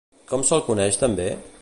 Com 0.31 0.45
se'l 0.51 0.65
coneix 0.71 1.01
també? 1.05 1.33